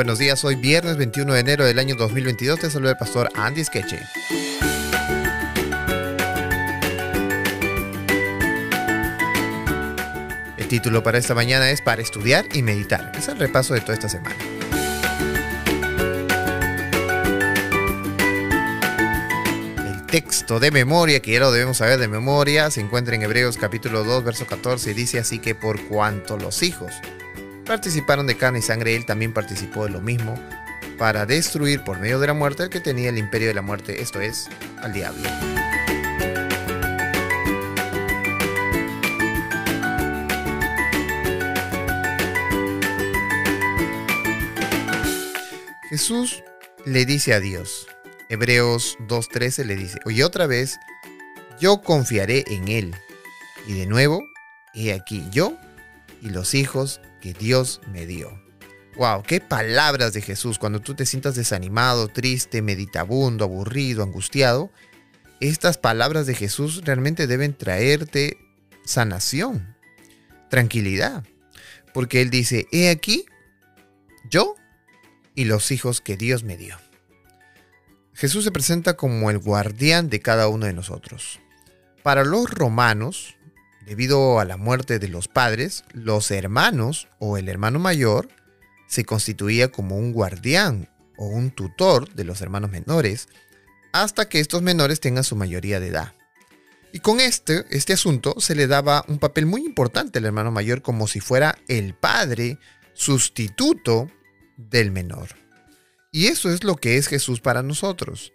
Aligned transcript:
buenos 0.00 0.18
días. 0.18 0.42
Hoy 0.46 0.54
viernes 0.54 0.96
21 0.96 1.34
de 1.34 1.40
enero 1.40 1.66
del 1.66 1.78
año 1.78 1.94
2022. 1.94 2.60
Te 2.60 2.70
saluda 2.70 2.92
el 2.92 2.96
pastor 2.96 3.28
Andy 3.34 3.62
Skeche. 3.62 4.00
El 10.56 10.68
título 10.68 11.02
para 11.02 11.18
esta 11.18 11.34
mañana 11.34 11.70
es 11.70 11.82
Para 11.82 12.00
estudiar 12.00 12.46
y 12.54 12.62
meditar. 12.62 13.12
Es 13.14 13.28
el 13.28 13.38
repaso 13.38 13.74
de 13.74 13.82
toda 13.82 13.92
esta 13.92 14.08
semana. 14.08 14.34
El 19.86 20.06
texto 20.06 20.60
de 20.60 20.70
memoria, 20.70 21.20
que 21.20 21.32
ya 21.32 21.40
lo 21.40 21.52
debemos 21.52 21.76
saber 21.76 21.98
de 21.98 22.08
memoria, 22.08 22.70
se 22.70 22.80
encuentra 22.80 23.14
en 23.16 23.20
Hebreos 23.20 23.58
capítulo 23.58 24.02
2, 24.04 24.24
verso 24.24 24.46
14 24.46 24.92
y 24.92 24.94
dice 24.94 25.18
así 25.18 25.40
que 25.40 25.54
por 25.54 25.78
cuanto 25.88 26.38
los 26.38 26.62
hijos 26.62 26.90
participaron 27.70 28.26
de 28.26 28.36
carne 28.36 28.58
y 28.58 28.62
sangre, 28.62 28.96
él 28.96 29.06
también 29.06 29.32
participó 29.32 29.84
de 29.84 29.90
lo 29.90 30.00
mismo 30.00 30.34
para 30.98 31.24
destruir 31.24 31.84
por 31.84 32.00
medio 32.00 32.18
de 32.18 32.26
la 32.26 32.34
muerte 32.34 32.64
el 32.64 32.68
que 32.68 32.80
tenía 32.80 33.10
el 33.10 33.16
imperio 33.16 33.46
de 33.46 33.54
la 33.54 33.62
muerte, 33.62 34.02
esto 34.02 34.20
es, 34.20 34.48
al 34.82 34.92
diablo. 34.92 35.22
Jesús 45.90 46.42
le 46.84 47.04
dice 47.04 47.34
a 47.34 47.38
Dios, 47.38 47.86
Hebreos 48.28 48.98
2.13 49.06 49.64
le 49.64 49.76
dice, 49.76 50.00
oye 50.06 50.24
otra 50.24 50.48
vez, 50.48 50.80
yo 51.60 51.82
confiaré 51.82 52.42
en 52.48 52.66
Él. 52.66 52.96
Y 53.68 53.74
de 53.74 53.86
nuevo, 53.86 54.24
he 54.74 54.92
aquí 54.92 55.24
yo 55.30 55.56
y 56.20 56.30
los 56.30 56.54
hijos 56.54 57.00
que 57.20 57.32
Dios 57.32 57.80
me 57.92 58.06
dio. 58.06 58.42
Wow, 58.96 59.22
qué 59.22 59.40
palabras 59.40 60.12
de 60.12 60.20
Jesús 60.20 60.58
cuando 60.58 60.80
tú 60.80 60.94
te 60.94 61.06
sientas 61.06 61.34
desanimado, 61.34 62.08
triste, 62.08 62.60
meditabundo, 62.60 63.44
aburrido, 63.44 64.02
angustiado. 64.02 64.70
Estas 65.40 65.78
palabras 65.78 66.26
de 66.26 66.34
Jesús 66.34 66.82
realmente 66.84 67.26
deben 67.26 67.54
traerte 67.54 68.36
sanación, 68.84 69.76
tranquilidad, 70.50 71.24
porque 71.94 72.20
él 72.20 72.30
dice, 72.30 72.66
"He 72.72 72.90
aquí 72.90 73.24
yo 74.28 74.56
y 75.34 75.44
los 75.44 75.70
hijos 75.70 76.00
que 76.00 76.16
Dios 76.16 76.42
me 76.42 76.56
dio." 76.56 76.76
Jesús 78.12 78.44
se 78.44 78.52
presenta 78.52 78.96
como 78.98 79.30
el 79.30 79.38
guardián 79.38 80.10
de 80.10 80.20
cada 80.20 80.48
uno 80.48 80.66
de 80.66 80.74
nosotros. 80.74 81.40
Para 82.02 82.24
los 82.24 82.50
romanos, 82.50 83.36
Debido 83.90 84.38
a 84.38 84.44
la 84.44 84.56
muerte 84.56 85.00
de 85.00 85.08
los 85.08 85.26
padres, 85.26 85.82
los 85.92 86.30
hermanos 86.30 87.08
o 87.18 87.38
el 87.38 87.48
hermano 87.48 87.80
mayor 87.80 88.28
se 88.86 89.04
constituía 89.04 89.72
como 89.72 89.96
un 89.96 90.12
guardián 90.12 90.88
o 91.16 91.26
un 91.26 91.50
tutor 91.50 92.08
de 92.14 92.22
los 92.22 92.40
hermanos 92.40 92.70
menores 92.70 93.26
hasta 93.92 94.28
que 94.28 94.38
estos 94.38 94.62
menores 94.62 95.00
tengan 95.00 95.24
su 95.24 95.34
mayoría 95.34 95.80
de 95.80 95.88
edad. 95.88 96.14
Y 96.92 97.00
con 97.00 97.18
este, 97.18 97.64
este 97.70 97.94
asunto 97.94 98.36
se 98.38 98.54
le 98.54 98.68
daba 98.68 99.04
un 99.08 99.18
papel 99.18 99.46
muy 99.46 99.66
importante 99.66 100.20
al 100.20 100.26
hermano 100.26 100.52
mayor 100.52 100.82
como 100.82 101.08
si 101.08 101.18
fuera 101.18 101.58
el 101.66 101.94
padre 101.94 102.58
sustituto 102.94 104.08
del 104.56 104.92
menor. 104.92 105.30
Y 106.12 106.26
eso 106.26 106.48
es 106.48 106.62
lo 106.62 106.76
que 106.76 106.96
es 106.96 107.08
Jesús 107.08 107.40
para 107.40 107.64
nosotros. 107.64 108.32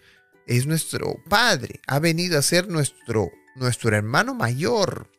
Es 0.47 0.67
nuestro 0.67 1.23
Padre. 1.29 1.79
Ha 1.87 1.99
venido 1.99 2.37
a 2.37 2.41
ser 2.41 2.67
nuestro, 2.67 3.31
nuestro 3.55 3.95
hermano 3.95 4.33
mayor 4.33 5.14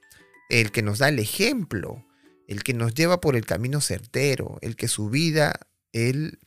el 0.49 0.71
que 0.71 0.83
nos 0.83 0.99
da 0.99 1.09
el 1.09 1.19
ejemplo, 1.19 2.07
el 2.47 2.63
que 2.63 2.75
nos 2.75 2.95
lleva 2.95 3.21
por 3.21 3.37
el 3.37 3.47
camino 3.47 3.81
certero, 3.81 4.59
el 4.61 4.77
que 4.77 4.89
su 4.89 5.11
vida, 5.11 5.61
él 5.93 6.39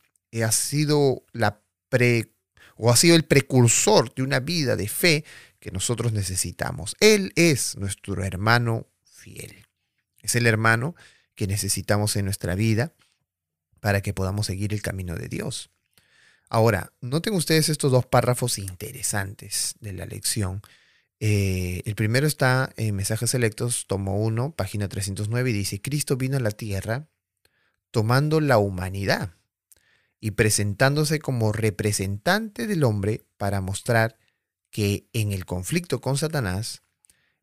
ha 0.42 0.52
sido 0.52 1.24
la 1.32 1.62
pre 1.88 2.32
o 2.76 2.90
ha 2.90 2.96
sido 2.96 3.16
el 3.16 3.24
precursor 3.24 4.14
de 4.14 4.22
una 4.22 4.40
vida 4.40 4.76
de 4.76 4.88
fe 4.88 5.24
que 5.58 5.70
nosotros 5.70 6.12
necesitamos. 6.12 6.96
Él 7.00 7.32
es 7.36 7.76
nuestro 7.76 8.24
hermano 8.24 8.86
fiel. 9.04 9.66
Es 10.22 10.34
el 10.34 10.46
hermano 10.46 10.94
que 11.34 11.46
necesitamos 11.46 12.16
en 12.16 12.24
nuestra 12.24 12.54
vida 12.54 12.94
para 13.80 14.00
que 14.00 14.14
podamos 14.14 14.46
seguir 14.46 14.72
el 14.72 14.82
camino 14.82 15.16
de 15.16 15.28
Dios. 15.28 15.70
Ahora, 16.48 16.92
noten 17.00 17.34
ustedes 17.34 17.68
estos 17.68 17.92
dos 17.92 18.06
párrafos 18.06 18.58
interesantes 18.58 19.74
de 19.80 19.92
la 19.92 20.06
lección 20.06 20.62
eh, 21.20 21.82
el 21.84 21.94
primero 21.94 22.26
está 22.26 22.72
en 22.76 22.96
Mensajes 22.96 23.30
Selectos, 23.30 23.86
tomo 23.86 24.16
1, 24.16 24.52
página 24.56 24.88
309, 24.88 25.50
y 25.50 25.52
dice, 25.52 25.80
Cristo 25.80 26.16
vino 26.16 26.38
a 26.38 26.40
la 26.40 26.50
tierra 26.50 27.08
tomando 27.90 28.40
la 28.40 28.58
humanidad 28.58 29.34
y 30.18 30.32
presentándose 30.32 31.18
como 31.18 31.52
representante 31.52 32.66
del 32.66 32.84
hombre 32.84 33.24
para 33.36 33.60
mostrar 33.60 34.18
que 34.70 35.08
en 35.12 35.32
el 35.32 35.44
conflicto 35.44 36.00
con 36.00 36.16
Satanás, 36.16 36.82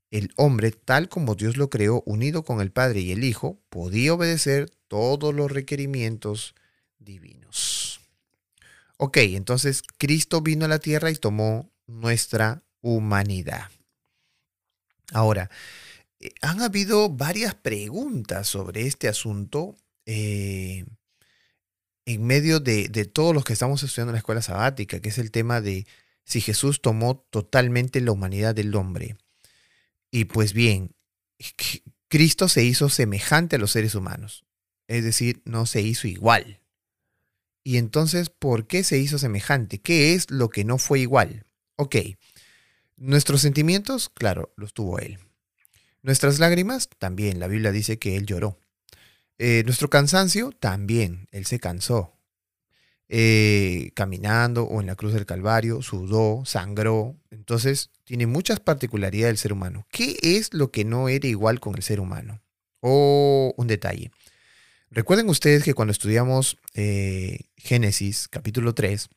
el 0.09 0.31
hombre, 0.37 0.71
tal 0.71 1.09
como 1.09 1.35
Dios 1.35 1.57
lo 1.57 1.69
creó, 1.69 2.01
unido 2.05 2.43
con 2.43 2.61
el 2.61 2.71
Padre 2.71 3.01
y 3.01 3.11
el 3.11 3.23
Hijo, 3.23 3.59
podía 3.69 4.13
obedecer 4.13 4.71
todos 4.87 5.35
los 5.35 5.51
requerimientos 5.51 6.55
divinos. 6.97 7.99
Ok, 8.97 9.17
entonces 9.17 9.83
Cristo 9.97 10.41
vino 10.41 10.65
a 10.65 10.69
la 10.69 10.79
tierra 10.79 11.11
y 11.11 11.15
tomó 11.15 11.71
nuestra 11.85 12.63
humanidad. 12.95 13.69
Ahora, 15.11 15.49
eh, 16.19 16.31
han 16.41 16.61
habido 16.61 17.09
varias 17.09 17.55
preguntas 17.55 18.47
sobre 18.47 18.87
este 18.87 19.07
asunto 19.07 19.75
eh, 20.05 20.85
en 22.05 22.25
medio 22.25 22.59
de, 22.59 22.87
de 22.87 23.05
todos 23.05 23.33
los 23.33 23.43
que 23.43 23.53
estamos 23.53 23.83
estudiando 23.83 24.11
en 24.11 24.15
la 24.15 24.19
escuela 24.19 24.41
sabática, 24.41 24.99
que 25.01 25.09
es 25.09 25.17
el 25.17 25.31
tema 25.31 25.59
de 25.61 25.85
si 26.23 26.41
Jesús 26.41 26.81
tomó 26.81 27.25
totalmente 27.29 28.01
la 28.01 28.11
humanidad 28.11 28.55
del 28.55 28.73
hombre. 28.75 29.17
Y 30.11 30.25
pues 30.25 30.53
bien, 30.53 30.95
Cristo 32.07 32.47
se 32.47 32.63
hizo 32.63 32.89
semejante 32.89 33.57
a 33.57 33.59
los 33.59 33.71
seres 33.71 33.95
humanos, 33.95 34.45
es 34.87 35.03
decir, 35.03 35.41
no 35.45 35.65
se 35.65 35.81
hizo 35.81 36.07
igual. 36.07 36.61
Y 37.63 37.75
entonces, 37.75 38.29
¿por 38.29 38.65
qué 38.65 38.85
se 38.85 38.97
hizo 38.97 39.19
semejante? 39.19 39.79
¿Qué 39.79 40.13
es 40.13 40.31
lo 40.31 40.47
que 40.49 40.63
no 40.63 40.77
fue 40.77 41.01
igual? 41.01 41.45
Ok, 41.75 41.97
Nuestros 42.97 43.41
sentimientos, 43.41 44.09
claro, 44.09 44.53
los 44.57 44.73
tuvo 44.73 44.99
Él. 44.99 45.19
Nuestras 46.01 46.39
lágrimas, 46.39 46.89
también, 46.97 47.39
la 47.39 47.47
Biblia 47.47 47.71
dice 47.71 47.99
que 47.99 48.17
Él 48.17 48.25
lloró. 48.25 48.59
Eh, 49.37 49.61
nuestro 49.65 49.89
cansancio, 49.89 50.51
también, 50.51 51.27
Él 51.31 51.45
se 51.45 51.59
cansó. 51.59 52.17
Eh, 53.09 53.91
caminando 53.93 54.63
o 54.63 54.81
en 54.81 54.87
la 54.87 54.95
cruz 54.95 55.13
del 55.13 55.25
Calvario, 55.25 55.81
sudó, 55.81 56.43
sangró. 56.45 57.15
Entonces, 57.29 57.91
tiene 58.03 58.25
muchas 58.25 58.59
particularidades 58.59 59.29
del 59.29 59.37
ser 59.37 59.53
humano. 59.53 59.85
¿Qué 59.91 60.17
es 60.21 60.53
lo 60.53 60.71
que 60.71 60.83
no 60.83 61.07
era 61.07 61.27
igual 61.27 61.59
con 61.59 61.75
el 61.75 61.83
ser 61.83 61.99
humano? 61.99 62.41
O 62.81 63.53
un 63.55 63.67
detalle. 63.67 64.11
Recuerden 64.89 65.29
ustedes 65.29 65.63
que 65.63 65.73
cuando 65.73 65.91
estudiamos 65.91 66.57
eh, 66.73 67.41
Génesis 67.57 68.27
capítulo 68.27 68.73
3, 68.73 69.07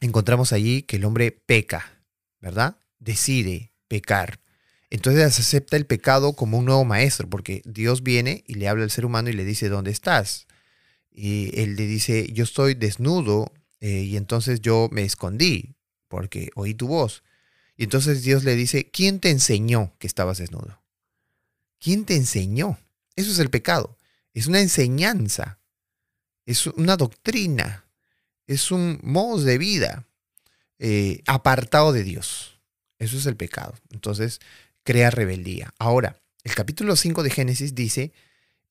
encontramos 0.00 0.52
allí 0.52 0.82
que 0.82 0.96
el 0.96 1.04
hombre 1.04 1.32
peca, 1.32 1.95
¿verdad? 2.40 2.78
Decide 2.98 3.72
pecar. 3.88 4.40
Entonces 4.90 5.38
acepta 5.38 5.76
el 5.76 5.86
pecado 5.86 6.34
como 6.34 6.58
un 6.58 6.64
nuevo 6.66 6.84
maestro, 6.84 7.28
porque 7.28 7.62
Dios 7.64 8.02
viene 8.02 8.44
y 8.46 8.54
le 8.54 8.68
habla 8.68 8.84
al 8.84 8.90
ser 8.90 9.04
humano 9.04 9.28
y 9.28 9.32
le 9.32 9.44
dice, 9.44 9.68
¿dónde 9.68 9.90
estás? 9.90 10.46
Y 11.10 11.58
él 11.60 11.76
le 11.76 11.86
dice, 11.86 12.30
yo 12.32 12.44
estoy 12.44 12.74
desnudo 12.74 13.52
eh, 13.80 14.02
y 14.02 14.16
entonces 14.16 14.60
yo 14.60 14.88
me 14.92 15.02
escondí 15.02 15.76
porque 16.08 16.50
oí 16.54 16.74
tu 16.74 16.88
voz. 16.88 17.24
Y 17.76 17.84
entonces 17.84 18.22
Dios 18.22 18.44
le 18.44 18.54
dice, 18.54 18.90
¿quién 18.90 19.20
te 19.20 19.30
enseñó 19.30 19.94
que 19.98 20.06
estabas 20.06 20.38
desnudo? 20.38 20.82
¿Quién 21.78 22.04
te 22.04 22.16
enseñó? 22.16 22.78
Eso 23.16 23.30
es 23.30 23.38
el 23.38 23.50
pecado. 23.50 23.96
Es 24.32 24.46
una 24.46 24.60
enseñanza. 24.60 25.58
Es 26.44 26.66
una 26.66 26.96
doctrina. 26.96 27.84
Es 28.46 28.70
un 28.70 28.98
modo 29.02 29.42
de 29.42 29.58
vida. 29.58 30.06
Eh, 30.78 31.22
apartado 31.26 31.92
de 31.92 32.04
Dios. 32.04 32.60
Eso 32.98 33.16
es 33.16 33.26
el 33.26 33.36
pecado. 33.36 33.74
Entonces, 33.90 34.40
crea 34.82 35.10
rebeldía. 35.10 35.72
Ahora, 35.78 36.20
el 36.44 36.54
capítulo 36.54 36.96
5 36.96 37.22
de 37.22 37.30
Génesis 37.30 37.74
dice 37.74 38.12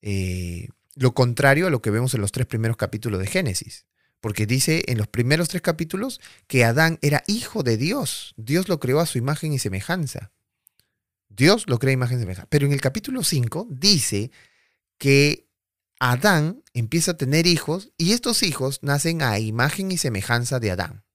eh, 0.02 0.68
lo 0.94 1.14
contrario 1.14 1.66
a 1.66 1.70
lo 1.70 1.82
que 1.82 1.90
vemos 1.90 2.14
en 2.14 2.20
los 2.20 2.32
tres 2.32 2.46
primeros 2.46 2.76
capítulos 2.76 3.20
de 3.20 3.26
Génesis. 3.26 3.86
Porque 4.20 4.46
dice 4.46 4.84
en 4.88 4.98
los 4.98 5.08
primeros 5.08 5.48
tres 5.48 5.62
capítulos 5.62 6.20
que 6.46 6.64
Adán 6.64 6.98
era 7.02 7.22
hijo 7.26 7.62
de 7.62 7.76
Dios. 7.76 8.34
Dios 8.36 8.68
lo 8.68 8.80
creó 8.80 9.00
a 9.00 9.06
su 9.06 9.18
imagen 9.18 9.52
y 9.52 9.58
semejanza. 9.58 10.32
Dios 11.28 11.64
lo 11.66 11.78
crea 11.78 11.90
a 11.90 11.94
imagen 11.94 12.18
y 12.18 12.20
semejanza. 12.22 12.48
Pero 12.48 12.66
en 12.66 12.72
el 12.72 12.80
capítulo 12.80 13.22
5 13.22 13.68
dice 13.70 14.30
que 14.98 15.46
Adán 16.00 16.62
empieza 16.72 17.12
a 17.12 17.16
tener 17.16 17.46
hijos 17.46 17.92
y 17.98 18.12
estos 18.12 18.42
hijos 18.42 18.80
nacen 18.82 19.22
a 19.22 19.38
imagen 19.38 19.92
y 19.92 19.98
semejanza 19.98 20.60
de 20.60 20.70
Adán. 20.70 21.05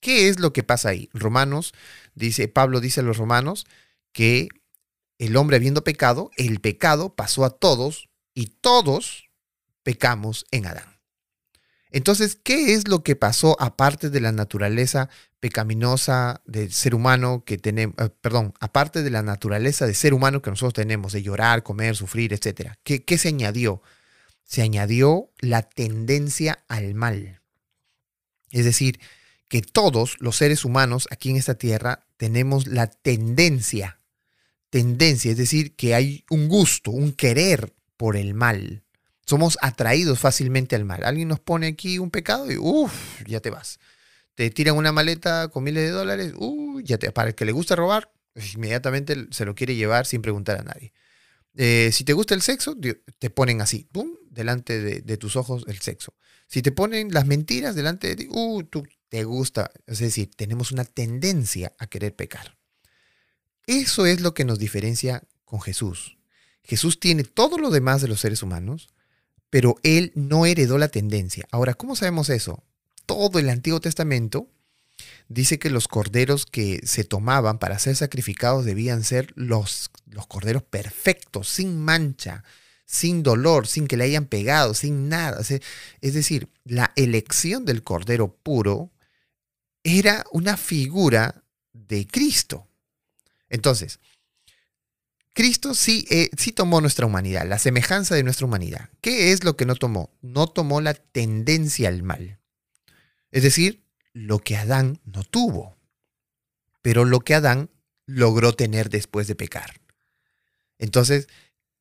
¿Qué 0.00 0.28
es 0.28 0.40
lo 0.40 0.52
que 0.52 0.62
pasa 0.62 0.90
ahí? 0.90 1.08
Romanos, 1.12 1.72
dice, 2.14 2.48
Pablo 2.48 2.80
dice 2.80 3.00
a 3.00 3.04
los 3.04 3.18
romanos 3.18 3.66
que 4.12 4.48
el 5.18 5.36
hombre 5.36 5.56
habiendo 5.56 5.84
pecado, 5.84 6.30
el 6.36 6.60
pecado 6.60 7.14
pasó 7.14 7.44
a 7.44 7.50
todos 7.50 8.08
y 8.34 8.46
todos 8.46 9.28
pecamos 9.82 10.46
en 10.50 10.66
Adán. 10.66 11.00
Entonces, 11.90 12.38
¿qué 12.42 12.74
es 12.74 12.88
lo 12.88 13.02
que 13.02 13.16
pasó 13.16 13.56
aparte 13.60 14.10
de 14.10 14.20
la 14.20 14.32
naturaleza 14.32 15.08
pecaminosa 15.40 16.40
del 16.46 16.72
ser 16.72 16.94
humano 16.94 17.42
que 17.44 17.58
tenemos, 17.58 17.96
eh, 17.98 18.10
perdón, 18.20 18.54
aparte 18.60 19.02
de 19.02 19.10
la 19.10 19.22
naturaleza 19.22 19.86
de 19.86 19.94
ser 19.94 20.14
humano 20.14 20.40
que 20.40 20.50
nosotros 20.50 20.74
tenemos, 20.74 21.12
de 21.12 21.22
llorar, 21.22 21.62
comer, 21.62 21.96
sufrir, 21.96 22.32
etcétera? 22.32 22.78
¿Qué, 22.84 23.04
¿Qué 23.04 23.18
se 23.18 23.28
añadió? 23.28 23.82
Se 24.44 24.62
añadió 24.62 25.30
la 25.40 25.62
tendencia 25.62 26.64
al 26.68 26.94
mal. 26.94 27.40
Es 28.50 28.64
decir, 28.64 29.00
que 29.50 29.62
todos 29.62 30.16
los 30.20 30.36
seres 30.36 30.64
humanos 30.64 31.08
aquí 31.10 31.28
en 31.28 31.36
esta 31.36 31.56
tierra 31.56 32.06
tenemos 32.16 32.68
la 32.68 32.86
tendencia, 32.86 34.00
tendencia, 34.70 35.32
es 35.32 35.36
decir, 35.36 35.74
que 35.74 35.96
hay 35.96 36.24
un 36.30 36.48
gusto, 36.48 36.92
un 36.92 37.12
querer 37.12 37.74
por 37.96 38.16
el 38.16 38.32
mal. 38.32 38.84
Somos 39.26 39.58
atraídos 39.60 40.20
fácilmente 40.20 40.76
al 40.76 40.84
mal. 40.84 41.02
Alguien 41.04 41.26
nos 41.26 41.40
pone 41.40 41.66
aquí 41.66 41.98
un 41.98 42.12
pecado 42.12 42.50
y 42.50 42.58
uff, 42.58 43.22
ya 43.26 43.40
te 43.40 43.50
vas. 43.50 43.80
Te 44.36 44.50
tiran 44.50 44.76
una 44.76 44.92
maleta 44.92 45.48
con 45.48 45.64
miles 45.64 45.82
de 45.82 45.90
dólares, 45.90 46.32
uh, 46.36 46.80
ya 46.82 46.98
te, 46.98 47.10
para 47.10 47.30
el 47.30 47.34
que 47.34 47.44
le 47.44 47.50
gusta 47.50 47.74
robar, 47.74 48.12
inmediatamente 48.54 49.26
se 49.32 49.44
lo 49.44 49.56
quiere 49.56 49.74
llevar 49.74 50.06
sin 50.06 50.22
preguntar 50.22 50.60
a 50.60 50.62
nadie. 50.62 50.92
Eh, 51.56 51.90
si 51.92 52.04
te 52.04 52.12
gusta 52.12 52.34
el 52.34 52.42
sexo, 52.42 52.76
te 53.18 53.30
ponen 53.30 53.60
así, 53.60 53.88
¡pum!, 53.90 54.10
delante 54.30 54.80
de, 54.80 55.16
tus 55.16 55.34
ojos 55.34 55.64
el 55.66 55.80
sexo. 55.80 56.14
Si 56.46 56.62
te 56.62 56.70
ponen 56.70 57.12
las 57.12 57.26
mentiras 57.26 57.74
delante 57.74 58.06
de 58.06 58.16
ti, 58.16 58.28
uh, 58.30 58.62
tú 58.62 58.84
te 59.10 59.24
gusta. 59.24 59.70
Es 59.86 59.98
decir, 59.98 60.30
tenemos 60.34 60.72
una 60.72 60.84
tendencia 60.84 61.74
a 61.78 61.86
querer 61.86 62.16
pecar. 62.16 62.56
Eso 63.66 64.06
es 64.06 64.20
lo 64.20 64.32
que 64.32 64.46
nos 64.46 64.58
diferencia 64.58 65.22
con 65.44 65.60
Jesús. 65.60 66.16
Jesús 66.64 66.98
tiene 66.98 67.24
todo 67.24 67.58
lo 67.58 67.70
demás 67.70 68.00
de 68.00 68.08
los 68.08 68.20
seres 68.20 68.42
humanos, 68.42 68.88
pero 69.50 69.76
él 69.82 70.12
no 70.14 70.46
heredó 70.46 70.78
la 70.78 70.88
tendencia. 70.88 71.46
Ahora, 71.50 71.74
¿cómo 71.74 71.96
sabemos 71.96 72.30
eso? 72.30 72.62
Todo 73.04 73.38
el 73.38 73.50
Antiguo 73.50 73.80
Testamento 73.80 74.48
dice 75.28 75.58
que 75.58 75.70
los 75.70 75.88
corderos 75.88 76.46
que 76.46 76.80
se 76.84 77.04
tomaban 77.04 77.58
para 77.58 77.78
ser 77.78 77.96
sacrificados 77.96 78.64
debían 78.64 79.02
ser 79.02 79.32
los, 79.34 79.90
los 80.06 80.26
corderos 80.26 80.62
perfectos, 80.62 81.48
sin 81.48 81.80
mancha, 81.80 82.44
sin 82.86 83.22
dolor, 83.22 83.66
sin 83.66 83.88
que 83.88 83.96
le 83.96 84.04
hayan 84.04 84.26
pegado, 84.26 84.74
sin 84.74 85.08
nada. 85.08 85.40
Es 86.00 86.14
decir, 86.14 86.48
la 86.64 86.92
elección 86.96 87.64
del 87.64 87.82
cordero 87.82 88.34
puro 88.34 88.90
era 89.82 90.24
una 90.32 90.56
figura 90.56 91.44
de 91.72 92.06
Cristo. 92.06 92.68
Entonces, 93.48 94.00
Cristo 95.32 95.74
sí, 95.74 96.06
eh, 96.10 96.30
sí 96.36 96.52
tomó 96.52 96.80
nuestra 96.80 97.06
humanidad, 97.06 97.46
la 97.46 97.58
semejanza 97.58 98.14
de 98.14 98.22
nuestra 98.22 98.46
humanidad. 98.46 98.90
¿Qué 99.00 99.32
es 99.32 99.44
lo 99.44 99.56
que 99.56 99.66
no 99.66 99.74
tomó? 99.76 100.10
No 100.20 100.48
tomó 100.48 100.80
la 100.80 100.94
tendencia 100.94 101.88
al 101.88 102.02
mal. 102.02 102.38
Es 103.30 103.42
decir, 103.42 103.84
lo 104.12 104.40
que 104.40 104.56
Adán 104.56 105.00
no 105.04 105.22
tuvo, 105.22 105.78
pero 106.82 107.04
lo 107.04 107.20
que 107.20 107.34
Adán 107.34 107.70
logró 108.06 108.54
tener 108.54 108.90
después 108.90 109.28
de 109.28 109.36
pecar. 109.36 109.80
Entonces, 110.78 111.28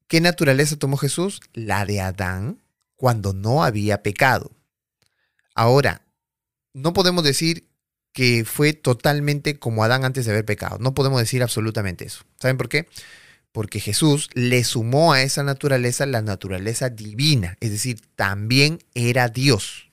¿qué 0.08 0.22
naturaleza 0.22 0.78
tomó 0.78 0.98
Jesús? 0.98 1.42
La 1.54 1.86
de 1.86 2.02
Adán 2.02 2.62
cuando 2.96 3.34
no 3.34 3.64
había 3.64 4.04
pecado. 4.04 4.52
Ahora, 5.56 6.06
no 6.74 6.94
podemos 6.94 7.24
decir 7.24 7.69
que 8.14 8.44
fue 8.46 8.74
totalmente 8.74 9.60
como 9.60 9.84
Adán 9.84 10.06
antes 10.06 10.26
de 10.26 10.32
haber 10.32 10.46
pecado. 10.46 10.78
No 10.80 10.94
podemos 10.94 11.20
decir 11.20 11.44
absolutamente 11.44 12.06
eso. 12.06 12.24
¿Saben 12.40 12.58
por 12.58 12.70
qué? 12.70 12.88
porque 13.52 13.80
Jesús 13.80 14.30
le 14.34 14.64
sumó 14.64 15.14
a 15.14 15.22
esa 15.22 15.44
naturaleza 15.44 16.06
la 16.06 16.22
naturaleza 16.22 16.90
divina, 16.90 17.58
es 17.60 17.72
decir, 17.72 18.02
también 18.16 18.80
era 18.94 19.28
Dios. 19.28 19.92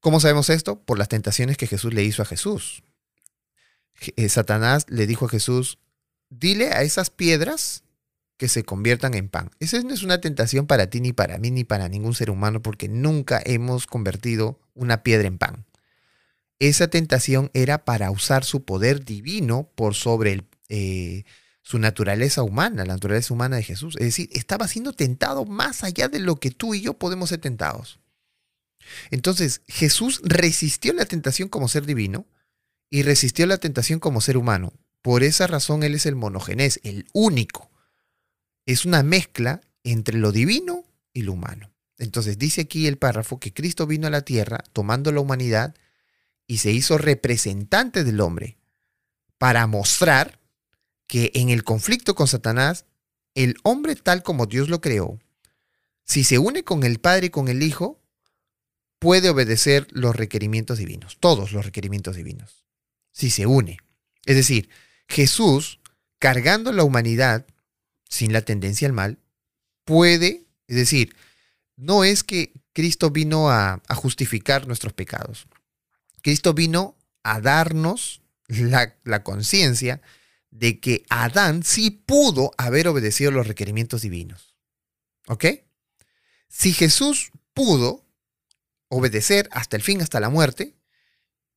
¿Cómo 0.00 0.18
sabemos 0.18 0.50
esto? 0.50 0.80
Por 0.80 0.98
las 0.98 1.08
tentaciones 1.08 1.56
que 1.56 1.68
Jesús 1.68 1.94
le 1.94 2.02
hizo 2.02 2.22
a 2.22 2.26
Jesús. 2.26 2.82
Eh, 4.16 4.28
Satanás 4.28 4.86
le 4.88 5.06
dijo 5.06 5.26
a 5.26 5.28
Jesús, 5.28 5.78
dile 6.28 6.72
a 6.72 6.82
esas 6.82 7.10
piedras 7.10 7.84
que 8.36 8.48
se 8.48 8.64
conviertan 8.64 9.14
en 9.14 9.28
pan. 9.28 9.52
Esa 9.60 9.80
no 9.82 9.94
es 9.94 10.02
una 10.02 10.20
tentación 10.20 10.66
para 10.66 10.88
ti, 10.88 11.00
ni 11.00 11.12
para 11.12 11.38
mí, 11.38 11.52
ni 11.52 11.62
para 11.62 11.88
ningún 11.88 12.14
ser 12.14 12.30
humano, 12.30 12.60
porque 12.60 12.88
nunca 12.88 13.40
hemos 13.44 13.86
convertido 13.86 14.58
una 14.74 15.04
piedra 15.04 15.28
en 15.28 15.38
pan. 15.38 15.64
Esa 16.62 16.86
tentación 16.86 17.50
era 17.54 17.84
para 17.84 18.12
usar 18.12 18.44
su 18.44 18.64
poder 18.64 19.04
divino 19.04 19.68
por 19.74 19.96
sobre 19.96 20.44
eh, 20.68 21.24
su 21.60 21.80
naturaleza 21.80 22.44
humana, 22.44 22.84
la 22.84 22.94
naturaleza 22.94 23.34
humana 23.34 23.56
de 23.56 23.64
Jesús. 23.64 23.96
Es 23.96 24.04
decir, 24.04 24.28
estaba 24.30 24.68
siendo 24.68 24.92
tentado 24.92 25.44
más 25.44 25.82
allá 25.82 26.06
de 26.06 26.20
lo 26.20 26.36
que 26.36 26.52
tú 26.52 26.74
y 26.74 26.80
yo 26.80 26.94
podemos 26.94 27.30
ser 27.30 27.40
tentados. 27.40 27.98
Entonces, 29.10 29.62
Jesús 29.66 30.20
resistió 30.22 30.92
la 30.92 31.04
tentación 31.04 31.48
como 31.48 31.66
ser 31.66 31.84
divino 31.84 32.26
y 32.90 33.02
resistió 33.02 33.44
la 33.46 33.58
tentación 33.58 33.98
como 33.98 34.20
ser 34.20 34.36
humano. 34.36 34.72
Por 35.02 35.24
esa 35.24 35.48
razón 35.48 35.82
Él 35.82 35.96
es 35.96 36.06
el 36.06 36.14
monogenés, 36.14 36.78
el 36.84 37.08
único. 37.12 37.72
Es 38.66 38.84
una 38.84 39.02
mezcla 39.02 39.62
entre 39.82 40.16
lo 40.16 40.30
divino 40.30 40.84
y 41.12 41.22
lo 41.22 41.32
humano. 41.32 41.72
Entonces 41.98 42.38
dice 42.38 42.60
aquí 42.60 42.86
el 42.86 42.98
párrafo 42.98 43.40
que 43.40 43.52
Cristo 43.52 43.88
vino 43.88 44.06
a 44.06 44.10
la 44.10 44.22
tierra 44.22 44.62
tomando 44.72 45.10
la 45.10 45.18
humanidad 45.18 45.74
y 46.52 46.58
se 46.58 46.70
hizo 46.70 46.98
representante 46.98 48.04
del 48.04 48.20
hombre 48.20 48.58
para 49.38 49.66
mostrar 49.66 50.38
que 51.06 51.30
en 51.32 51.48
el 51.48 51.64
conflicto 51.64 52.14
con 52.14 52.28
Satanás, 52.28 52.84
el 53.34 53.56
hombre 53.62 53.96
tal 53.96 54.22
como 54.22 54.44
Dios 54.44 54.68
lo 54.68 54.82
creó, 54.82 55.18
si 56.04 56.24
se 56.24 56.36
une 56.36 56.62
con 56.62 56.84
el 56.84 57.00
Padre 57.00 57.28
y 57.28 57.30
con 57.30 57.48
el 57.48 57.62
Hijo, 57.62 58.02
puede 58.98 59.30
obedecer 59.30 59.86
los 59.92 60.14
requerimientos 60.14 60.76
divinos, 60.76 61.16
todos 61.18 61.52
los 61.52 61.64
requerimientos 61.64 62.16
divinos, 62.16 62.66
si 63.12 63.30
se 63.30 63.46
une. 63.46 63.78
Es 64.26 64.36
decir, 64.36 64.68
Jesús, 65.08 65.80
cargando 66.18 66.70
la 66.74 66.84
humanidad 66.84 67.46
sin 68.10 68.34
la 68.34 68.42
tendencia 68.42 68.86
al 68.86 68.92
mal, 68.92 69.18
puede, 69.86 70.44
es 70.66 70.76
decir, 70.76 71.16
no 71.76 72.04
es 72.04 72.22
que 72.22 72.52
Cristo 72.74 73.08
vino 73.08 73.50
a, 73.50 73.80
justificar 73.96 74.66
nuestros 74.66 74.92
pecados. 74.92 75.46
Cristo 76.22 76.54
vino 76.54 76.96
a 77.22 77.40
darnos 77.40 78.22
la, 78.48 79.22
conciencia 79.22 80.00
de 80.50 80.80
que 80.80 81.04
Adán 81.08 81.62
sí 81.62 81.90
pudo 81.90 82.52
haber 82.58 82.88
obedecido 82.88 83.30
los 83.30 83.46
requerimientos 83.46 84.02
divinos. 84.02 84.54
¿Ok? 85.26 85.46
Si 86.48 86.72
Jesús 86.72 87.30
pudo 87.54 88.04
obedecer 88.88 89.48
hasta 89.52 89.76
el 89.76 89.82
fin, 89.82 90.02
hasta 90.02 90.20
la 90.20 90.28
muerte, 90.28 90.76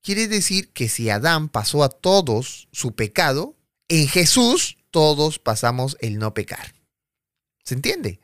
quiere 0.01 0.27
decir 0.27 0.71
que 0.71 0.87
si 0.87 1.09
Adán 1.09 1.49
pasó 1.49 1.83
a 1.83 1.89
todos 1.89 2.69
su 2.71 2.95
pecado, 2.95 3.57
en 3.89 4.07
Jesús 4.07 4.77
todos 4.91 5.39
pasamos 5.39 5.97
el 5.99 6.17
no 6.17 6.33
pecar. 6.33 6.75
¿Se 7.63 7.75
entiende? 7.75 8.21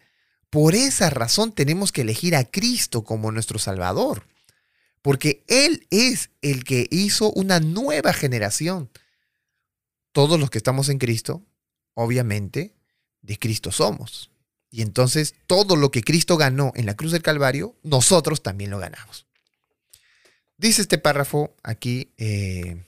Por 0.50 0.76
esa 0.76 1.10
razón 1.10 1.52
tenemos 1.52 1.92
que 1.92 2.02
elegir 2.02 2.36
a 2.36 2.46
Cristo 2.46 3.04
como 3.04 3.32
nuestro 3.32 3.60
Salvador, 3.60 4.28
porque 5.02 5.44
Él 5.48 5.88
es 5.90 6.30
el 6.42 6.64
que 6.64 6.88
hizo 6.92 7.32
una 7.32 7.60
nueva 7.60 8.14
generación 8.14 8.90
todos 10.12 10.40
los 10.40 10.50
que 10.50 10.58
estamos 10.58 10.90
en 10.90 10.98
Cristo, 10.98 11.46
obviamente, 11.94 12.74
de 13.22 13.40
Cristo 13.40 13.72
somos. 13.72 14.32
Y 14.70 14.82
entonces 14.82 15.36
todo 15.48 15.76
lo 15.76 15.92
que 15.92 16.04
Cristo 16.04 16.38
ganó 16.38 16.72
en 16.76 16.86
la 16.86 16.96
cruz 16.96 17.12
del 17.12 17.22
Calvario, 17.22 17.76
nosotros 17.84 18.42
también 18.42 18.72
lo 18.72 18.80
ganamos. 18.80 19.28
Dice 20.58 20.82
este 20.82 20.98
párrafo 20.98 21.56
aquí 21.64 22.14
eh, 22.18 22.84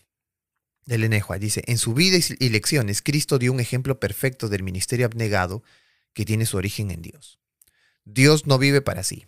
del 0.86 1.04
Enejua, 1.04 1.40
dice, 1.40 1.64
en 1.66 1.78
su 1.78 1.94
vida 1.94 2.18
y 2.40 2.50
lecciones, 2.50 3.02
Cristo 3.02 3.40
dio 3.40 3.52
un 3.52 3.60
ejemplo 3.60 4.00
perfecto 4.00 4.48
del 4.48 4.64
ministerio 4.64 5.06
abnegado 5.06 5.64
que 6.14 6.26
tiene 6.26 6.46
su 6.46 6.58
origen 6.58 6.92
en 6.92 7.02
Dios. 7.02 7.40
Dios 8.06 8.46
no 8.46 8.58
vive 8.58 8.82
para 8.82 9.04
sí. 9.04 9.26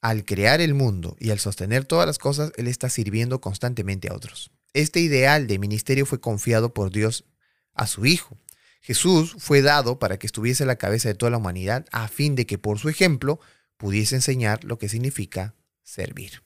Al 0.00 0.24
crear 0.24 0.60
el 0.60 0.74
mundo 0.74 1.16
y 1.18 1.30
al 1.30 1.40
sostener 1.40 1.84
todas 1.84 2.06
las 2.06 2.18
cosas, 2.18 2.52
Él 2.56 2.68
está 2.68 2.88
sirviendo 2.88 3.40
constantemente 3.40 4.08
a 4.08 4.14
otros. 4.14 4.50
Este 4.72 5.00
ideal 5.00 5.46
de 5.46 5.58
ministerio 5.58 6.06
fue 6.06 6.20
confiado 6.20 6.72
por 6.72 6.90
Dios 6.90 7.24
a 7.74 7.86
su 7.86 8.06
Hijo. 8.06 8.36
Jesús 8.80 9.34
fue 9.38 9.60
dado 9.60 9.98
para 9.98 10.18
que 10.18 10.26
estuviese 10.26 10.62
a 10.62 10.66
la 10.66 10.76
cabeza 10.76 11.08
de 11.08 11.14
toda 11.14 11.30
la 11.30 11.38
humanidad 11.38 11.86
a 11.90 12.08
fin 12.08 12.36
de 12.36 12.46
que 12.46 12.58
por 12.58 12.78
su 12.78 12.88
ejemplo 12.88 13.40
pudiese 13.76 14.14
enseñar 14.14 14.64
lo 14.64 14.78
que 14.78 14.88
significa 14.88 15.54
servir. 15.82 16.42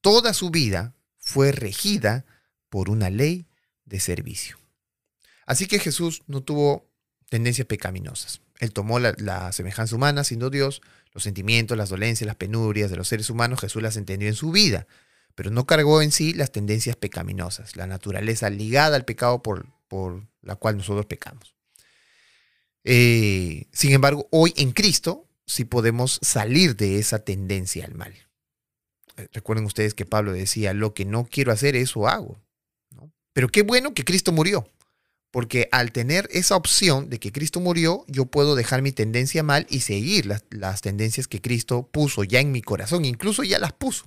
Toda 0.00 0.34
su 0.34 0.50
vida 0.50 0.94
fue 1.18 1.52
regida 1.52 2.26
por 2.68 2.90
una 2.90 3.08
ley 3.08 3.46
de 3.84 4.00
servicio. 4.00 4.58
Así 5.46 5.66
que 5.66 5.78
Jesús 5.78 6.22
no 6.26 6.42
tuvo 6.42 6.90
tendencias 7.28 7.66
pecaminosas. 7.66 8.40
Él 8.58 8.72
tomó 8.72 8.98
la, 8.98 9.14
la, 9.18 9.52
semejanza 9.52 9.96
humana, 9.96 10.24
siendo 10.24 10.50
Dios, 10.50 10.80
los 11.14 11.22
sentimientos, 11.22 11.78
las 11.78 11.88
dolencias, 11.88 12.26
las 12.26 12.36
penurias 12.36 12.90
de 12.90 12.96
los 12.96 13.08
seres 13.08 13.30
humanos, 13.30 13.60
Jesús 13.60 13.82
las 13.82 13.96
entendió 13.96 14.28
en 14.28 14.34
su 14.34 14.50
vida 14.50 14.86
pero 15.34 15.50
no 15.50 15.66
cargó 15.66 16.02
en 16.02 16.12
sí 16.12 16.32
las 16.32 16.52
tendencias 16.52 16.96
pecaminosas, 16.96 17.76
la 17.76 17.86
naturaleza 17.86 18.50
ligada 18.50 18.96
al 18.96 19.04
pecado 19.04 19.42
por, 19.42 19.66
por 19.88 20.26
la 20.42 20.56
cual 20.56 20.76
nosotros 20.76 21.06
pecamos. 21.06 21.54
Eh, 22.84 23.66
sin 23.72 23.92
embargo, 23.92 24.28
hoy 24.30 24.52
en 24.56 24.72
Cristo 24.72 25.26
sí 25.46 25.64
podemos 25.64 26.20
salir 26.22 26.76
de 26.76 26.98
esa 26.98 27.24
tendencia 27.24 27.84
al 27.84 27.94
mal. 27.94 28.14
Eh, 29.16 29.28
recuerden 29.32 29.64
ustedes 29.64 29.94
que 29.94 30.06
Pablo 30.06 30.32
decía, 30.32 30.72
lo 30.72 30.94
que 30.94 31.04
no 31.04 31.24
quiero 31.24 31.52
hacer, 31.52 31.76
eso 31.76 32.06
hago. 32.06 32.40
Pero 33.32 33.48
qué 33.48 33.62
bueno 33.62 33.94
que 33.94 34.04
Cristo 34.04 34.30
murió, 34.30 34.68
porque 35.34 35.68
al 35.72 35.90
tener 35.90 36.28
esa 36.30 36.54
opción 36.54 37.10
de 37.10 37.18
que 37.18 37.32
Cristo 37.32 37.58
murió, 37.58 38.04
yo 38.06 38.24
puedo 38.24 38.54
dejar 38.54 38.82
mi 38.82 38.92
tendencia 38.92 39.42
mal 39.42 39.66
y 39.68 39.80
seguir 39.80 40.26
las, 40.26 40.44
las 40.50 40.80
tendencias 40.80 41.26
que 41.26 41.40
Cristo 41.40 41.88
puso 41.90 42.22
ya 42.22 42.38
en 42.38 42.52
mi 42.52 42.62
corazón, 42.62 43.04
incluso 43.04 43.42
ya 43.42 43.58
las 43.58 43.72
puso. 43.72 44.04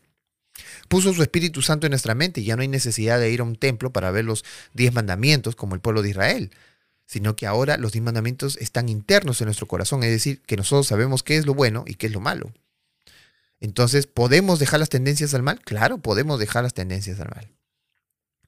Puso 0.87 1.13
su 1.13 1.21
Espíritu 1.21 1.61
Santo 1.61 1.85
en 1.85 1.91
nuestra 1.91 2.15
mente 2.15 2.39
y 2.39 2.45
ya 2.45 2.55
no 2.55 2.61
hay 2.61 2.69
necesidad 2.69 3.19
de 3.19 3.29
ir 3.29 3.41
a 3.41 3.43
un 3.43 3.57
templo 3.57 3.91
para 3.91 4.09
ver 4.09 4.23
los 4.23 4.45
diez 4.73 4.93
mandamientos 4.93 5.57
como 5.57 5.75
el 5.75 5.81
pueblo 5.81 6.01
de 6.01 6.11
Israel, 6.11 6.51
sino 7.05 7.35
que 7.35 7.45
ahora 7.45 7.75
los 7.75 7.91
diez 7.91 8.05
mandamientos 8.05 8.55
están 8.61 8.87
internos 8.87 9.41
en 9.41 9.47
nuestro 9.47 9.67
corazón, 9.67 10.03
es 10.03 10.11
decir, 10.11 10.41
que 10.43 10.55
nosotros 10.55 10.87
sabemos 10.87 11.23
qué 11.23 11.35
es 11.35 11.45
lo 11.45 11.53
bueno 11.53 11.83
y 11.85 11.95
qué 11.95 12.07
es 12.07 12.13
lo 12.13 12.21
malo. 12.21 12.53
Entonces, 13.59 14.07
¿podemos 14.07 14.59
dejar 14.59 14.79
las 14.79 14.87
tendencias 14.87 15.33
al 15.33 15.43
mal? 15.43 15.59
Claro, 15.59 15.97
podemos 15.97 16.39
dejar 16.39 16.63
las 16.63 16.73
tendencias 16.73 17.19
al 17.19 17.31
mal. 17.35 17.51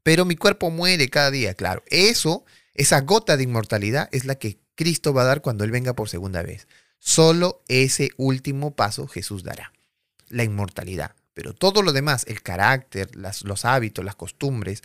Pero 0.02 0.24
mi 0.24 0.38
cuerpo 0.38 0.72
muere 0.72 1.10
cada 1.10 1.30
día, 1.30 1.56
claro. 1.56 1.84
Eso, 1.88 2.46
esa 2.80 3.02
gota 3.02 3.36
de 3.36 3.44
inmortalidad 3.44 4.08
es 4.14 4.24
la 4.24 4.36
que 4.36 4.58
Cristo 4.76 5.14
va 5.14 5.24
a 5.24 5.26
dar 5.26 5.42
cuando 5.42 5.66
Él 5.66 5.72
venga 5.72 5.96
por 5.96 6.08
segunda 6.08 6.42
vez. 6.42 6.66
Solo 6.98 7.62
ese 7.68 8.12
último 8.16 8.74
paso 8.74 9.06
Jesús 9.06 9.44
dará, 9.44 9.74
la 10.30 10.46
inmortalidad. 10.46 11.14
Pero 11.34 11.54
todo 11.54 11.82
lo 11.82 11.92
demás, 11.92 12.24
el 12.30 12.42
carácter, 12.42 13.10
los 13.18 13.66
hábitos, 13.66 14.06
las 14.06 14.16
costumbres, 14.16 14.82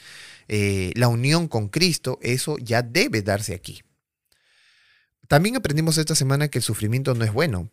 eh, 0.48 0.92
la 0.96 1.06
unión 1.06 1.46
con 1.46 1.68
Cristo, 1.68 2.18
eso 2.20 2.56
ya 2.58 2.82
debe 2.82 3.22
darse 3.22 3.54
aquí. 3.54 3.84
También 5.28 5.54
aprendimos 5.54 5.96
esta 5.96 6.16
semana 6.16 6.48
que 6.48 6.58
el 6.58 6.64
sufrimiento 6.64 7.14
no 7.14 7.24
es 7.24 7.32
bueno, 7.32 7.70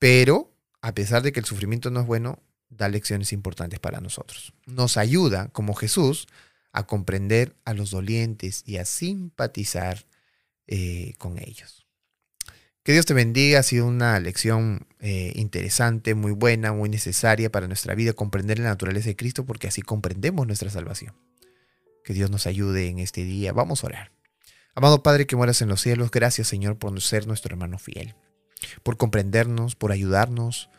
pero 0.00 0.52
a 0.80 0.92
pesar 0.94 1.22
de 1.22 1.30
que 1.30 1.38
el 1.38 1.46
sufrimiento 1.46 1.92
no 1.92 2.00
es 2.00 2.06
bueno, 2.06 2.42
da 2.70 2.88
lecciones 2.88 3.32
importantes 3.32 3.78
para 3.78 4.00
nosotros. 4.00 4.52
Nos 4.66 4.96
ayuda, 4.96 5.46
como 5.52 5.74
Jesús, 5.74 6.26
a 6.74 6.86
comprender 6.86 7.56
a 7.64 7.72
los 7.72 7.90
dolientes 7.90 8.62
y 8.66 8.76
a 8.76 8.84
simpatizar 8.84 10.04
eh, 10.66 11.14
con 11.18 11.38
ellos. 11.38 11.86
Que 12.82 12.92
Dios 12.92 13.06
te 13.06 13.14
bendiga, 13.14 13.60
ha 13.60 13.62
sido 13.62 13.86
una 13.86 14.20
lección 14.20 14.86
eh, 15.00 15.32
interesante, 15.36 16.14
muy 16.14 16.32
buena, 16.32 16.74
muy 16.74 16.90
necesaria 16.90 17.50
para 17.50 17.66
nuestra 17.66 17.94
vida, 17.94 18.12
comprender 18.12 18.58
la 18.58 18.68
naturaleza 18.68 19.08
de 19.08 19.16
Cristo, 19.16 19.46
porque 19.46 19.68
así 19.68 19.80
comprendemos 19.80 20.46
nuestra 20.46 20.68
salvación. 20.68 21.14
Que 22.04 22.12
Dios 22.12 22.30
nos 22.30 22.46
ayude 22.46 22.88
en 22.88 22.98
este 22.98 23.24
día. 23.24 23.54
Vamos 23.54 23.82
a 23.82 23.86
orar. 23.86 24.12
Amado 24.74 25.02
Padre 25.02 25.26
que 25.26 25.36
mueras 25.36 25.62
en 25.62 25.68
los 25.68 25.80
cielos, 25.80 26.10
gracias 26.10 26.48
Señor 26.48 26.76
por 26.76 27.00
ser 27.00 27.26
nuestro 27.26 27.54
hermano 27.54 27.78
fiel 27.78 28.14
por 28.82 28.96
comprendernos, 28.96 29.74
por 29.76 29.92
ayudarnos, 29.92 30.70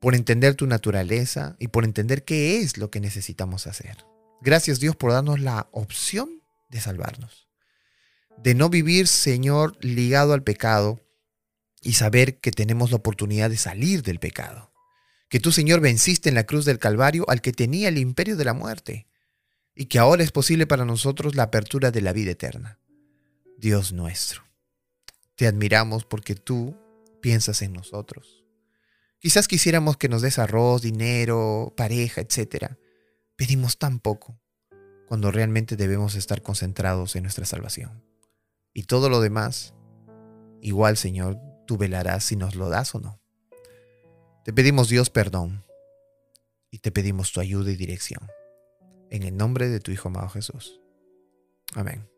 por 0.00 0.14
entender 0.14 0.54
tu 0.54 0.66
naturaleza 0.66 1.56
y 1.58 1.68
por 1.68 1.84
entender 1.84 2.24
qué 2.24 2.58
es 2.60 2.78
lo 2.78 2.90
que 2.90 3.00
necesitamos 3.00 3.66
hacer. 3.66 3.96
Gracias 4.40 4.80
Dios 4.80 4.96
por 4.96 5.12
darnos 5.12 5.40
la 5.40 5.68
opción 5.72 6.42
de 6.68 6.80
salvarnos, 6.80 7.48
de 8.38 8.54
no 8.54 8.68
vivir, 8.68 9.08
Señor, 9.08 9.76
ligado 9.80 10.32
al 10.32 10.42
pecado 10.42 11.00
y 11.82 11.94
saber 11.94 12.38
que 12.40 12.50
tenemos 12.50 12.90
la 12.90 12.96
oportunidad 12.96 13.50
de 13.50 13.56
salir 13.56 14.02
del 14.02 14.18
pecado. 14.18 14.72
Que 15.28 15.40
tú, 15.40 15.52
Señor, 15.52 15.80
venciste 15.80 16.28
en 16.28 16.34
la 16.34 16.44
cruz 16.44 16.64
del 16.64 16.78
Calvario 16.78 17.24
al 17.28 17.40
que 17.40 17.52
tenía 17.52 17.88
el 17.88 17.98
imperio 17.98 18.36
de 18.36 18.44
la 18.44 18.54
muerte 18.54 19.06
y 19.74 19.86
que 19.86 19.98
ahora 19.98 20.22
es 20.22 20.32
posible 20.32 20.66
para 20.66 20.84
nosotros 20.84 21.34
la 21.34 21.44
apertura 21.44 21.90
de 21.90 22.00
la 22.00 22.12
vida 22.12 22.32
eterna. 22.32 22.78
Dios 23.58 23.92
nuestro, 23.92 24.42
te 25.34 25.46
admiramos 25.46 26.04
porque 26.04 26.34
tú 26.34 26.76
piensas 27.20 27.62
en 27.62 27.72
nosotros. 27.72 28.44
Quizás 29.18 29.48
quisiéramos 29.48 29.96
que 29.96 30.08
nos 30.08 30.22
des 30.22 30.38
arroz, 30.38 30.82
dinero, 30.82 31.74
pareja, 31.76 32.20
etc. 32.20 32.76
Pedimos 33.36 33.78
tan 33.78 34.00
poco 34.00 34.40
cuando 35.06 35.30
realmente 35.30 35.76
debemos 35.76 36.14
estar 36.14 36.42
concentrados 36.42 37.16
en 37.16 37.22
nuestra 37.22 37.44
salvación. 37.44 38.02
Y 38.72 38.84
todo 38.84 39.08
lo 39.08 39.20
demás, 39.20 39.74
igual 40.60 40.96
Señor, 40.96 41.38
tú 41.66 41.76
velarás 41.76 42.24
si 42.24 42.36
nos 42.36 42.54
lo 42.54 42.68
das 42.68 42.94
o 42.94 43.00
no. 43.00 43.20
Te 44.44 44.52
pedimos 44.52 44.88
Dios 44.88 45.10
perdón 45.10 45.64
y 46.70 46.78
te 46.78 46.90
pedimos 46.90 47.32
tu 47.32 47.40
ayuda 47.40 47.70
y 47.70 47.76
dirección. 47.76 48.26
En 49.10 49.22
el 49.22 49.36
nombre 49.36 49.68
de 49.68 49.80
tu 49.80 49.92
Hijo 49.92 50.08
amado 50.08 50.28
Jesús. 50.28 50.80
Amén. 51.74 52.08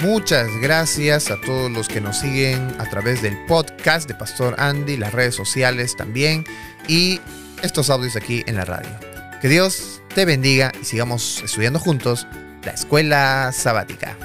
Muchas 0.00 0.48
gracias 0.60 1.28
a 1.30 1.40
todos 1.40 1.70
los 1.70 1.88
que 1.88 2.00
nos 2.00 2.18
siguen 2.18 2.60
a 2.78 2.88
través 2.88 3.20
del 3.20 3.36
podcast 3.46 4.06
de 4.06 4.14
Pastor 4.14 4.54
Andy, 4.58 4.96
las 4.96 5.12
redes 5.12 5.34
sociales 5.34 5.96
también 5.96 6.44
y 6.86 7.20
estos 7.62 7.90
audios 7.90 8.14
aquí 8.14 8.44
en 8.46 8.56
la 8.56 8.64
radio. 8.64 8.90
Que 9.40 9.48
Dios 9.48 10.00
te 10.14 10.24
bendiga 10.24 10.70
y 10.80 10.84
sigamos 10.84 11.42
estudiando 11.42 11.80
juntos 11.80 12.26
la 12.64 12.72
escuela 12.72 13.50
sabática. 13.52 14.16